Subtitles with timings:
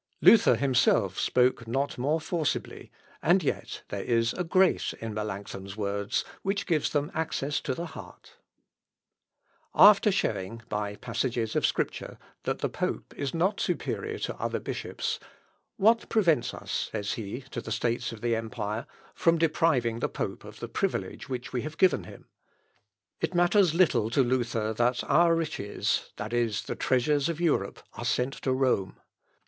[0.19, 6.25] Luther himself spoke not more forcibly, and yet there is a grace in Melancthon's words
[6.41, 8.33] which gives them access to the heart.
[9.67, 13.35] [Sidenote: NEW WORK BY MELANCTHON.] After showing, by passages of Scripture, that the pope is
[13.35, 15.19] not superior to other bishops;
[15.77, 20.43] "What prevents us," says he to the States of the empire, "from depriving the pope
[20.43, 22.25] of the privilege which we have given him?
[23.19, 26.47] It matters little to Luther that our riches, i.e.
[26.65, 28.95] the treasures of Europe, are sent to Rome.